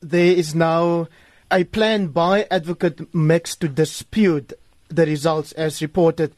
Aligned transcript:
there 0.00 0.32
is 0.32 0.54
now 0.54 1.08
a 1.50 1.64
plan 1.64 2.08
by 2.08 2.46
Advocate 2.50 3.12
Max 3.14 3.56
to 3.56 3.68
dispute 3.68 4.52
the 4.88 5.06
results 5.06 5.52
as 5.52 5.82
reported 5.82 6.32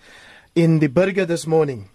in 0.54 0.78
the 0.78 0.86
Burger 0.86 1.24
this 1.24 1.46
morning. 1.46 1.88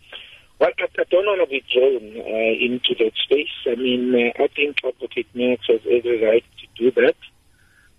Well, 0.60 0.70
I, 0.78 0.84
I 0.84 1.04
don't 1.10 1.26
want 1.26 1.42
to 1.42 1.50
be 1.50 1.64
drawn 1.72 2.22
uh, 2.22 2.54
into 2.64 2.96
that 3.04 3.12
space. 3.24 3.50
I 3.68 3.76
mean, 3.76 4.14
uh, 4.14 4.44
I 4.44 4.48
think 4.48 4.78
Advocate 4.86 5.28
Max 5.34 5.64
has 5.68 5.82
every 5.90 6.24
right 6.24 6.44
to 6.62 6.84
do 6.84 6.92
that. 7.02 7.16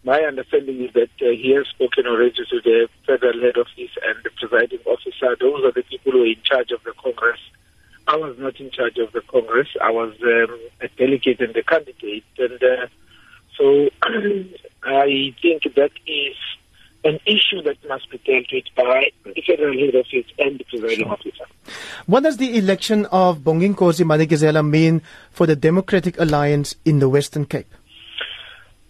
My 0.05 0.21
understanding 0.21 0.85
is 0.85 0.93
that 0.95 1.11
uh, 1.21 1.31
he 1.33 1.53
has 1.57 1.67
spoken 1.67 2.07
already 2.07 2.33
to 2.33 2.61
the 2.63 2.89
federal 3.07 3.41
head 3.41 3.59
office 3.59 3.91
and 4.07 4.17
the 4.23 4.31
presiding 4.39 4.79
officer. 4.87 5.37
Those 5.41 5.65
are 5.65 5.73
the 5.73 5.83
people 5.83 6.13
who 6.13 6.23
are 6.23 6.27
in 6.27 6.41
charge 6.45 6.71
of 6.71 6.85
the 6.85 6.93
Congress. 7.03 7.41
I 8.07 8.17
was 8.17 8.37
not 8.39 8.61
in 8.61 8.71
charge 8.71 8.99
of 8.99 9.13
the 9.13 9.23
Congress. 9.23 9.67
I 9.83 9.91
was 9.91 10.15
um, 10.23 10.61
a 10.81 10.89
delegate 10.97 11.41
and 11.41 11.57
a 11.57 11.63
candidate. 11.65 12.25
And 12.39 12.63
uh, 12.63 12.87
so 13.57 13.89
I 14.83 15.35
think 15.43 15.63
that 15.75 15.91
is 16.07 16.37
an 17.05 17.21
issue 17.25 17.63
that 17.63 17.77
must 17.89 18.11
be 18.11 18.19
dealt 18.19 18.47
with 18.53 18.65
by 18.77 19.11
the 19.25 19.43
federal 19.47 19.79
head 19.79 19.95
office 19.95 20.31
and 20.39 20.59
the 20.59 20.65
presiding 20.65 21.05
sure. 21.05 21.13
officer. 21.13 21.45
What 22.07 22.25
does 22.25 22.37
the 22.37 22.59
election 22.59 23.07
of 23.07 23.39
Bonginkosi 23.41 24.05
Madikizela 24.05 24.69
mean 24.69 25.03
for 25.31 25.47
the 25.47 25.57
Democratic 25.57 26.19
Alliance 26.19 26.75
in 26.85 26.99
the 26.99 27.09
Western 27.09 27.47
Cape? 27.47 27.73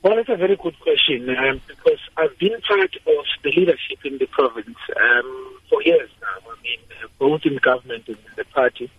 Well, 0.02 0.18
it's 0.18 0.28
a 0.28 0.36
very 0.36 0.56
good 0.56 0.78
question 0.80 1.28
um, 1.30 1.60
because 1.66 1.98
I've 2.16 2.38
been 2.38 2.60
part 2.60 2.94
of 2.94 3.24
the 3.42 3.50
leadership 3.50 3.98
in 4.04 4.18
the 4.18 4.26
province 4.26 4.78
um, 5.00 5.58
for 5.68 5.82
years 5.82 6.08
now. 6.22 6.50
I 6.50 6.62
mean, 6.62 6.78
both 7.18 7.44
in 7.44 7.56
government 7.56 8.04
and 8.06 8.16
in 8.16 8.32
the 8.36 8.44
party. 8.44 8.90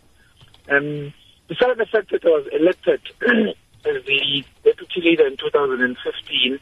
Um, 0.70 1.14
besides 1.48 1.78
the 1.78 1.86
fact 1.86 2.12
that 2.12 2.26
I 2.26 2.28
was 2.28 2.48
elected 2.52 3.02
as 3.86 4.04
the 4.06 4.44
deputy 4.64 5.02
leader 5.02 5.28
in 5.28 5.38
2015, 5.38 6.60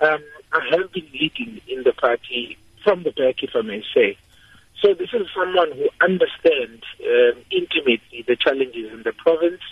um, 0.00 0.18
I 0.52 0.76
have 0.76 0.92
been 0.92 1.08
leading 1.12 1.60
in 1.68 1.82
the 1.82 1.92
party 1.92 2.58
from 2.82 3.02
the 3.02 3.12
back, 3.12 3.42
if 3.42 3.50
I 3.54 3.62
may 3.62 3.82
say. 3.94 4.16
So 4.80 4.92
this 4.94 5.10
is 5.14 5.26
someone 5.34 5.72
who 5.72 5.88
understands 6.00 6.84
um, 7.00 7.42
intimately 7.50 8.24
the 8.26 8.36
challenges 8.36 8.92
in 8.92 9.02
the 9.02 9.12
province, 9.12 9.62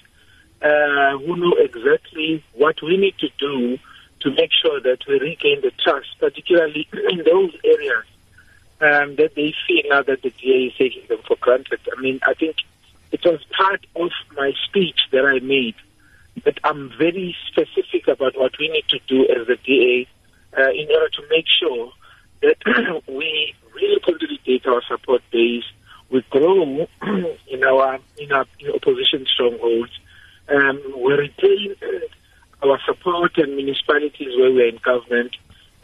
uh, 0.63 1.19
who 1.19 1.37
know 1.37 1.55
exactly 1.59 2.43
what 2.55 2.77
we 2.83 2.97
need 2.97 3.19
to 3.19 3.29
do 3.39 3.79
to 4.21 4.31
make 4.31 4.51
sure 4.53 4.81
that 4.81 4.99
we 5.09 5.19
regain 5.19 5.61
the 5.61 5.73
trust, 5.83 6.09
particularly 6.19 6.89
in 7.11 7.19
those 7.25 7.55
areas 7.65 8.05
um, 8.81 9.17
that 9.17 9.35
they 9.35 9.55
feel 9.67 9.83
now 9.91 10.03
that 10.03 10.23
the 10.23 10.31
DA 10.31 10.67
is 10.67 10.75
taking 10.77 11.07
them 11.09 11.19
for 11.27 11.37
granted. 11.41 11.81
I 11.97 12.01
mean, 12.01 12.21
I 12.27 12.35
think 12.35 12.57
it 13.11 13.25
was 13.25 13.45
part 13.57 13.85
of 13.97 14.11
my 14.37 14.53
speech 14.65 15.01
that 15.11 15.25
I 15.25 15.41
made 15.41 15.75
that 16.45 16.59
I'm 16.65 16.91
very 16.99 17.37
specific 17.49 18.09
about 18.09 18.37
what 18.37 18.53
we 18.59 18.69
need 18.69 18.85
to 18.89 18.99
do 19.07 19.23
as 19.29 19.47
the 19.47 19.57
DA 19.65 20.09
uh, 20.57 20.71
in 20.71 20.89
order 20.91 21.09
to 21.09 21.23
make 21.31 21.47
sure 21.49 21.93
that 22.43 22.57
we 23.07 23.55
really 23.75 24.01
consolidate 24.01 24.67
our 24.67 24.83
support 24.89 25.23
base, 25.31 25.65
we 26.11 26.23
grow 26.31 26.63
in 27.49 27.65
our 27.65 27.99
in 28.19 28.33
our 28.33 28.47
in 28.59 28.71
opposition 28.71 29.27
strongholds, 29.27 29.93
um, 30.49 30.81
we 30.99 31.13
retain 31.15 31.75
our 32.63 32.79
support 32.87 33.37
in 33.39 33.57
municipalities 33.57 34.37
where 34.39 34.53
we're 34.53 34.69
in 34.69 34.79
government, 34.85 35.37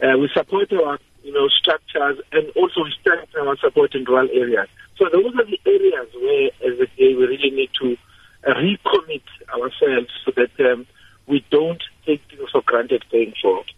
uh, 0.03 0.17
we 0.17 0.29
support 0.33 0.71
our 0.73 0.99
you 1.23 1.33
know 1.33 1.47
structures, 1.47 2.19
and 2.31 2.49
also 2.55 2.83
we 2.83 2.93
strengthen 3.01 3.47
our 3.47 3.57
support 3.57 3.95
in 3.95 4.03
rural 4.05 4.29
areas. 4.33 4.67
So 4.97 5.05
those 5.11 5.33
are 5.35 5.45
the 5.45 5.59
areas 5.65 6.09
where, 6.13 6.71
as 6.71 6.77
the 6.79 6.87
DA, 6.97 7.15
we 7.15 7.25
really 7.25 7.51
need 7.51 7.69
to 7.81 7.93
uh, 7.93 7.95
recommit 8.53 9.23
ourselves 9.49 10.09
so 10.25 10.31
that 10.35 10.71
um, 10.71 10.85
we 11.27 11.45
don't 11.49 11.81
take 12.05 12.21
things 12.29 12.49
for 12.51 12.61
granted 12.61 13.03
going 13.11 13.33
forward. 13.41 13.71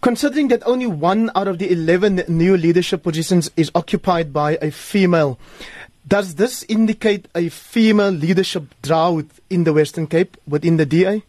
Considering 0.00 0.48
that 0.48 0.62
only 0.66 0.86
one 0.86 1.30
out 1.34 1.48
of 1.48 1.58
the 1.58 1.70
11 1.70 2.24
new 2.28 2.56
leadership 2.56 3.02
positions 3.02 3.50
is 3.56 3.70
occupied 3.74 4.32
by 4.32 4.58
a 4.60 4.70
female, 4.70 5.38
does 6.06 6.34
this 6.34 6.62
indicate 6.64 7.26
a 7.34 7.48
female 7.48 8.10
leadership 8.10 8.64
drought 8.82 9.26
in 9.48 9.64
the 9.64 9.72
Western 9.72 10.06
Cape 10.06 10.36
within 10.46 10.76
the 10.76 10.84
DA? 10.84 11.22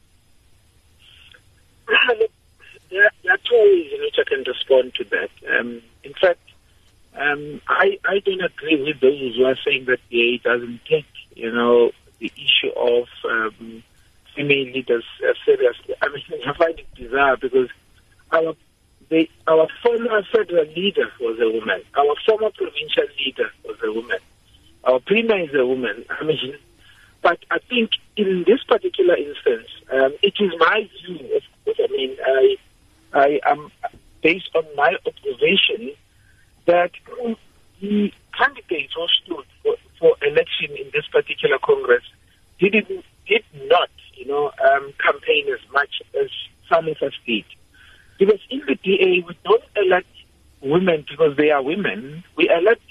There, 2.90 3.34
are 3.34 3.38
two 3.38 3.56
ways 3.56 3.92
in 3.94 4.02
which 4.02 4.16
I 4.20 4.24
can 4.28 4.44
respond 4.46 4.94
to 4.96 5.04
that. 5.06 5.30
Um, 5.58 5.82
in 6.04 6.14
fact, 6.14 6.40
um, 7.18 7.62
I, 7.68 7.98
I 8.06 8.20
don't 8.20 8.44
agree 8.44 8.84
with 8.84 9.00
those 9.00 9.36
who 9.36 9.46
are 9.46 9.58
saying 9.66 9.86
that 9.86 10.00
the 10.10 10.18
DA 10.18 10.38
doesn't 10.44 10.82
take, 10.86 11.06
you 11.36 11.52
know, 11.52 11.92
the 12.20 12.32
issue 12.36 12.72
of 12.76 13.08
um, 13.30 13.84
female 14.36 14.66
leaders 14.74 15.04
uh, 15.24 15.34
seriously. 15.46 15.96
I 16.02 16.10
mean, 16.10 16.42
I 16.48 16.54
find 16.58 16.80
it 16.80 16.88
bizarre 16.96 17.38
because 17.38 17.70
our 18.32 18.56
the, 19.10 19.30
our 19.48 19.68
former 19.84 20.24
federal 20.32 20.66
leader 20.74 21.12
was 21.20 21.40
a 21.40 21.50
woman. 21.52 21.82
Our 21.96 22.16
former 22.26 22.50
provincial 22.50 23.06
leader 23.24 23.52
was 23.64 23.78
a 23.84 23.92
woman. 23.92 24.18
Our 24.84 25.00
premier 25.00 25.44
is 25.44 25.54
a 25.54 25.66
woman. 25.66 26.06
I 26.10 26.24
mean, 26.24 26.58
but 27.22 27.40
I 27.52 27.60
think 27.70 27.92
in 28.18 28.44
this 28.48 28.64
particular 28.64 29.16
instance, 29.16 29.68
um, 29.92 30.14
it 30.22 30.34
is 30.40 30.52
my 30.60 30.90
view. 31.06 31.36
Of 31.36 31.44
course, 31.66 31.78
I 31.84 31.92
mean, 31.92 32.18
I, 32.26 32.56
I 33.14 33.40
am 33.46 33.72
based 34.22 34.50
on 34.56 34.64
my 34.76 34.96
observation 35.06 35.92
that 36.66 36.92
the 37.80 38.12
candidates 38.38 38.94
who 38.96 39.08
stood 39.08 39.46
for, 39.64 39.76
for 40.00 40.16
election 40.26 40.76
in 40.78 40.90
this 40.94 41.06
particular 41.12 41.58
Congress 41.64 42.04
did, 42.70 42.88
did 43.28 43.44
not, 43.66 43.90
you 44.14 44.26
know, 44.28 44.52
um, 44.64 44.94
campaign 45.04 45.48
as 45.54 45.72
much 45.72 46.02
as 46.22 46.30
some 46.70 46.88
of 46.88 46.98
us 47.02 47.14
did. 47.26 47.46
Because 48.18 48.40
in 48.50 48.62
the 48.68 48.76
DA, 48.76 49.24
we 49.28 49.38
don't 49.44 49.64
elect 49.76 50.08
women 50.62 51.06
because 51.10 51.36
they 51.38 51.52
are 51.52 51.62
women. 51.62 52.24
We 52.36 52.50
elect 52.50 52.82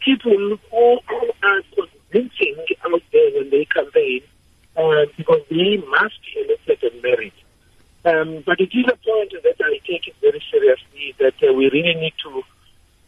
people 0.00 0.58
who 0.70 1.00
are 1.42 1.62
convincing 1.74 2.56
out 2.84 3.02
there 3.12 3.30
when 3.34 3.50
they 3.50 3.64
campaign 3.64 4.22
uh, 4.76 5.06
because 5.16 5.40
they 5.50 5.76
must 5.88 6.14
be 6.22 6.44
elected 6.44 6.92
and 6.92 7.02
married. 7.02 7.32
Um, 8.04 8.42
but 8.44 8.60
it 8.60 8.70
is 8.74 8.84
a 8.86 8.96
point 8.96 9.32
that 9.32 9.56
I 9.64 9.78
take 9.86 10.06
it 10.06 10.14
very 10.20 10.42
seriously 10.50 11.14
that 11.18 11.34
uh, 11.48 11.52
we 11.54 11.70
really 11.70 11.94
need 11.94 12.12
to 12.24 12.42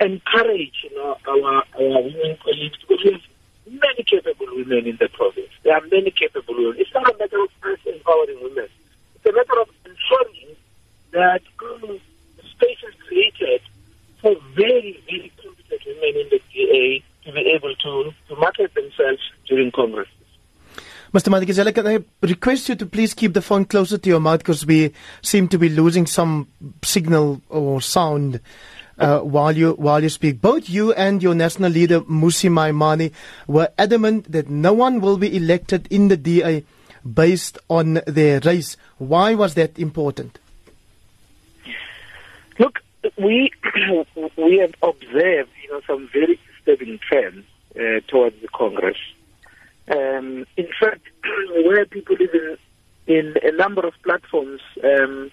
encourage 0.00 0.84
you 0.84 0.96
know, 0.96 1.16
our, 1.28 1.62
our 1.74 2.02
women 2.02 2.38
colleagues 2.42 2.78
because 2.88 3.04
we 3.04 3.12
have 3.12 3.20
many 3.66 4.02
capable 4.04 4.46
women 4.54 4.86
in 4.86 4.96
the 4.98 5.08
province. 5.12 5.50
There 5.62 5.74
are 5.74 5.82
many 5.90 6.10
capable 6.10 6.54
women. 6.54 6.76
It's 6.78 6.92
not 6.94 7.12
a 7.12 7.18
matter 7.18 7.42
of 7.42 7.50
us 7.64 7.78
empowering 7.86 8.42
women. 8.42 8.68
It's 9.14 9.26
a 9.26 9.32
matter 9.32 9.60
of 9.60 9.68
ensuring 9.84 10.56
that 11.12 11.42
space 12.50 12.78
is 12.86 12.94
created 13.06 13.60
for 14.20 14.34
very, 14.54 15.02
very 15.06 15.32
competent 15.42 15.82
women 15.86 16.22
in 16.22 16.28
the 16.30 16.40
DA 16.52 17.02
to 17.24 17.32
be 17.32 17.52
able 17.54 17.74
to, 17.74 18.12
to 18.28 18.36
market 18.36 18.72
themselves 18.74 19.20
during 19.48 19.70
Congress. 19.72 20.08
Mr. 21.12 21.28
Madikizela, 21.28 21.74
can 21.74 21.86
I 21.86 22.04
request 22.20 22.68
you 22.68 22.74
to 22.74 22.86
please 22.86 23.14
keep 23.14 23.32
the 23.32 23.40
phone 23.40 23.64
closer 23.64 23.96
to 23.96 24.08
your 24.08 24.20
mouth 24.20 24.40
because 24.40 24.66
we 24.66 24.92
seem 25.22 25.48
to 25.48 25.58
be 25.58 25.68
losing 25.68 26.06
some 26.06 26.48
signal 26.82 27.40
or 27.48 27.80
sound 27.80 28.40
uh, 28.98 29.20
while 29.20 29.56
you 29.56 29.72
while 29.72 30.02
you 30.02 30.08
speak. 30.08 30.40
Both 30.40 30.68
you 30.68 30.92
and 30.92 31.22
your 31.22 31.34
national 31.34 31.70
leader 31.70 32.00
Mmusi 32.00 32.50
Maimane 32.50 33.12
were 33.46 33.68
adamant 33.78 34.30
that 34.32 34.48
no 34.48 34.72
one 34.72 35.00
will 35.00 35.18
be 35.18 35.36
elected 35.36 35.86
in 35.90 36.08
the 36.08 36.16
DA 36.16 36.64
based 37.14 37.58
on 37.68 38.00
their 38.06 38.40
race. 38.40 38.76
Why 38.98 39.34
was 39.34 39.54
that 39.54 39.78
important? 39.78 40.38
Look, 42.58 42.80
we 43.18 43.52
we 44.36 44.58
have 44.58 44.74
observed, 44.82 45.50
you 45.62 45.70
know, 45.70 45.80
some 45.86 46.08
very 46.12 46.38
disturbing 46.54 46.98
trends 46.98 47.44
uh, 47.76 48.00
towards 48.08 48.40
the 48.40 48.48
Congress. 48.48 48.98
Um, 49.88 50.46
in 50.56 50.68
fact, 50.80 51.02
where 51.64 51.84
people 51.86 52.16
even 52.20 52.58
in 53.06 53.36
a 53.42 53.52
number 53.52 53.86
of 53.86 53.94
platforms 54.02 54.60
um, 54.82 55.30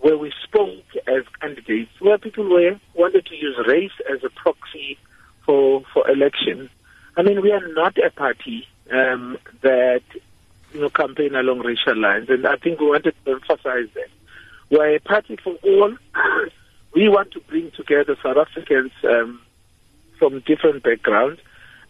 where 0.00 0.16
we 0.16 0.32
spoke 0.44 0.84
as 1.06 1.24
candidates, 1.40 1.90
where 2.10 2.18
people 2.18 2.50
were 2.50 2.78
wanted 2.94 3.24
to 3.24 3.36
use 3.36 3.56
race 3.68 3.92
as 4.12 4.24
a 4.24 4.30
proxy 4.30 4.98
for 5.46 5.82
for 5.94 6.10
election. 6.10 6.68
I 7.16 7.22
mean, 7.22 7.40
we 7.40 7.52
are 7.52 7.66
not 7.72 7.96
a 7.98 8.10
party 8.10 8.66
um, 8.90 9.38
that 9.62 10.02
you 10.72 10.80
know 10.80 10.90
campaign 10.90 11.36
along 11.36 11.60
racial 11.60 11.96
lines, 11.96 12.28
and 12.28 12.44
I 12.48 12.56
think 12.56 12.80
we 12.80 12.86
wanted 12.86 13.14
to 13.24 13.30
emphasize 13.30 13.88
that. 13.94 14.10
We're 14.70 14.96
a 14.96 15.00
party 15.00 15.36
for 15.36 15.54
all. 15.62 15.96
we 16.96 17.08
want 17.08 17.30
to 17.32 17.40
bring 17.48 17.70
together 17.76 18.16
South 18.20 18.36
Africans 18.36 18.90
um, 19.04 19.40
from 20.18 20.40
different 20.40 20.82
backgrounds. 20.82 21.40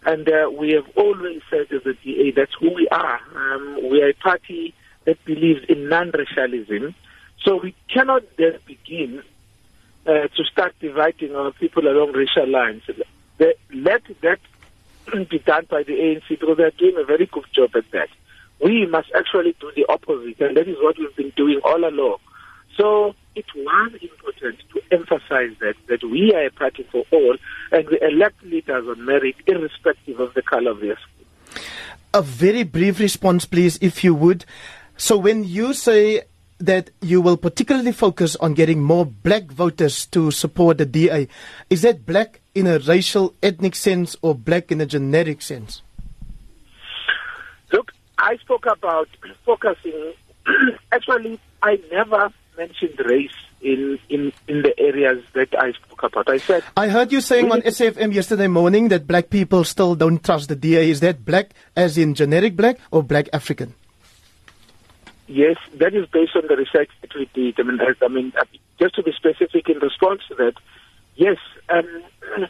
And 0.05 0.29
uh, 0.29 0.51
we 0.51 0.73
have 0.73 0.87
always 0.97 1.43
said 1.51 1.67
as 1.73 1.85
a 1.85 1.93
DA 2.03 2.31
that's 2.31 2.53
who 2.59 2.75
we 2.75 2.89
are. 2.89 3.21
Um, 3.35 3.91
we 3.91 4.03
are 4.03 4.11
a 4.11 4.15
party 4.15 4.75
that 5.05 5.23
believes 5.27 5.61
in 5.69 5.89
non-racialism. 5.89 6.95
So 7.43 7.57
we 7.63 7.75
cannot 7.93 8.23
then 8.39 8.59
begin 8.67 9.23
uh, 10.07 10.29
to 10.29 10.45
start 10.51 10.75
dividing 10.81 11.35
our 11.35 11.53
people 11.53 11.87
along 11.87 12.13
racial 12.13 12.49
lines. 12.49 12.83
Let 13.73 14.03
that 14.23 14.39
be 15.31 15.39
done 15.41 15.67
by 15.69 15.83
the 15.83 15.93
ANC 15.93 16.29
because 16.29 16.57
they're 16.57 16.71
doing 16.73 16.97
a 16.99 17.05
very 17.05 17.27
good 17.27 17.47
job 17.53 17.71
at 17.77 17.91
that. 17.93 18.09
We 18.63 18.87
must 18.87 19.11
actually 19.17 19.57
do 19.61 19.73
the 19.75 19.87
opposite, 19.89 20.41
and 20.41 20.57
that 20.57 20.69
is 20.69 20.77
what 20.81 20.99
we've 20.99 21.17
been 21.17 21.33
doing 21.37 21.61
all 21.65 21.83
along. 21.83 22.19
So 22.77 23.15
it 23.35 23.47
was 23.55 23.93
important 24.01 24.59
to 24.73 24.83
emphasize 24.91 25.57
that, 25.61 25.75
that 25.89 26.03
we 26.03 26.33
are 26.35 26.47
a 26.47 26.51
party 26.51 26.87
for 26.91 27.05
all 27.11 27.37
and 27.73 27.89
we 27.89 28.01
elect 28.01 28.43
leaders 28.43 28.87
on 28.89 29.05
merit 29.05 29.37
irrespective 29.47 30.19
of 30.21 30.35
the 30.35 30.43
color 30.43 30.71
of 30.71 30.81
their 30.81 30.97
skin. 30.97 31.63
A 32.15 32.23
very 32.23 32.63
brief 32.63 32.99
response, 32.99 33.45
please, 33.45 33.79
if 33.81 34.03
you 34.03 34.15
would. 34.15 34.45
So 34.97 35.17
when 35.17 35.45
you 35.45 35.73
say 35.75 36.23
that 36.61 36.91
you 37.01 37.21
will 37.21 37.37
particularly 37.37 37.93
focus 37.93 38.37
on 38.37 38.55
getting 38.55 38.83
more 38.83 39.07
black 39.07 39.45
voters 39.45 40.07
to 40.07 40.31
support 40.31 40.79
the 40.79 40.87
DA, 40.87 41.27
is 41.71 41.83
that 41.83 42.07
black 42.07 42.41
in 42.55 42.67
a 42.67 42.79
racial, 42.79 43.35
ethnic 43.43 43.75
sense 43.75 44.17
or 44.23 44.35
black 44.35 44.71
in 44.71 44.81
a 44.81 44.87
generic 44.87 45.43
sense? 45.43 45.83
Look, 47.73 47.93
I 48.19 48.37
spoke 48.37 48.67
about 48.67 49.09
focusing. 49.47 50.13
Actually, 50.93 51.41
I 51.63 51.81
never 51.91 52.33
mentioned 52.57 53.01
race 53.05 53.33
in, 53.63 53.99
in, 54.09 54.33
in 54.49 54.63
the 54.63 54.79
areas 54.79 55.23
that 55.35 55.49
I 55.59 55.73
spoke 55.73 56.03
about. 56.03 56.29
I 56.29 56.39
said. 56.39 56.65
I 56.77 56.89
heard 56.89 57.13
you 57.13 57.21
saying 57.21 57.51
on 57.51 57.63
SFM 57.63 58.13
yesterday 58.13 58.49
morning 58.49 58.89
that 58.89 59.07
black 59.07 59.31
people 59.31 59.65
still 59.65 59.95
don't 59.95 60.23
trust 60.23 60.49
the 60.49 60.57
DA. 60.57 60.91
Is 60.91 61.01
that 61.01 61.25
black 61.25 61.53
as 61.77 61.97
in 61.97 62.15
generic 62.15 62.57
black 62.57 62.79
or 62.91 63.03
black 63.03 63.29
African? 63.33 63.75
Yes, 65.33 65.59
that 65.75 65.95
is 65.95 66.07
based 66.09 66.35
on 66.35 66.49
the 66.49 66.57
research 66.57 66.91
that 67.03 67.15
we 67.15 67.31
did. 67.33 67.61
I 67.61 67.63
mean, 67.63 67.79
I 67.81 68.09
mean 68.09 68.33
just 68.81 68.97
to 68.97 69.03
be 69.05 69.13
specific 69.13 69.69
in 69.69 69.79
response 69.79 70.23
to 70.29 70.35
that, 70.35 70.55
yes, 71.15 71.37
um, 71.69 71.87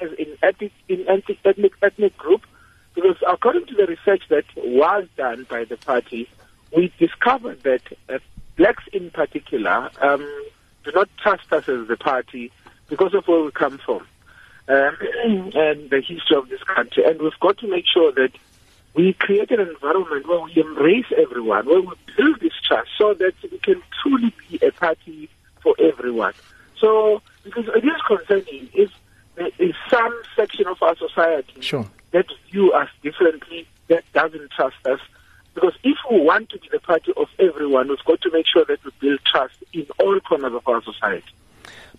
as 0.00 0.12
in 0.18 0.38
ethnic, 0.42 0.72
in 0.88 1.06
ethnic, 1.06 1.72
ethnic 1.82 2.16
group, 2.16 2.46
because 2.94 3.16
according 3.30 3.66
to 3.66 3.74
the 3.74 3.86
research 3.86 4.22
that 4.30 4.44
was 4.56 5.06
done 5.18 5.46
by 5.50 5.64
the 5.64 5.76
party, 5.76 6.26
we 6.74 6.90
discovered 6.98 7.62
that 7.64 7.82
uh, 8.08 8.18
blacks 8.56 8.84
in 8.94 9.10
particular 9.10 9.90
um, 10.00 10.26
do 10.84 10.92
not 10.94 11.10
trust 11.22 11.52
us 11.52 11.68
as 11.68 11.88
the 11.88 11.96
party 11.98 12.50
because 12.88 13.12
of 13.12 13.28
where 13.28 13.44
we 13.44 13.50
come 13.50 13.76
from 13.84 14.00
um, 14.68 14.96
and 15.54 15.90
the 15.90 16.00
history 16.00 16.38
of 16.38 16.48
this 16.48 16.62
country. 16.62 17.04
And 17.04 17.20
we've 17.20 17.38
got 17.38 17.58
to 17.58 17.68
make 17.68 17.84
sure 17.86 18.12
that 18.12 18.30
we 18.98 19.12
create 19.12 19.48
an 19.52 19.60
environment 19.60 20.26
where 20.26 20.40
we 20.40 20.52
embrace 20.56 21.06
everyone, 21.16 21.64
where 21.66 21.80
we 21.80 21.92
build 22.16 22.40
this 22.40 22.52
trust 22.66 22.88
so 22.98 23.14
that 23.14 23.32
we 23.48 23.56
can 23.58 23.80
truly 24.02 24.34
be 24.48 24.58
a 24.66 24.72
party 24.72 25.30
for 25.62 25.76
everyone. 25.78 26.32
So, 26.80 27.22
because 27.44 27.66
it 27.68 27.84
is 27.84 28.00
concerning 28.08 28.68
if 28.74 28.90
there 29.36 29.50
is 29.60 29.74
some 29.88 30.20
section 30.34 30.66
of 30.66 30.82
our 30.82 30.96
society 30.96 31.60
sure. 31.60 31.86
that 32.10 32.26
view 32.50 32.72
us 32.72 32.88
differently, 33.00 33.68
that 33.86 34.02
doesn't 34.14 34.50
trust 34.50 34.84
us, 34.84 34.98
because 35.54 35.74
if 35.84 35.96
we 36.10 36.20
want 36.20 36.50
to 36.50 36.58
be 36.58 36.68
the 36.72 36.80
party 36.80 37.12
of 37.16 37.28
everyone, 37.38 37.88
we've 37.88 38.04
got 38.04 38.20
to 38.22 38.30
make 38.32 38.46
sure 38.52 38.64
that 38.64 38.84
we 38.84 38.90
build 38.98 39.20
trust 39.24 39.54
in 39.72 39.86
all 40.00 40.18
corners 40.18 40.54
of 40.54 40.66
our 40.66 40.82
society. 40.82 41.22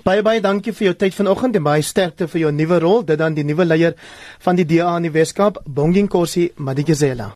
Baie 0.04 0.24
baie 0.24 0.42
dankie 0.42 0.74
vir 0.74 0.90
jou 0.90 0.96
tyd 0.96 1.16
vanoggend 1.18 1.60
en 1.60 1.66
baie 1.66 1.84
sterkte 1.84 2.30
vir 2.32 2.46
jou 2.46 2.52
nuwe 2.56 2.80
rol. 2.80 3.04
Dit 3.04 3.20
dan 3.20 3.36
die 3.36 3.44
nuwe 3.44 3.68
leier 3.68 3.98
van 4.40 4.56
die 4.56 4.66
DA 4.66 4.96
in 4.98 5.10
die 5.10 5.14
Weskaap, 5.14 5.62
Bongin 5.66 6.08
Kosi 6.08 6.50
Madikizela. 6.56 7.34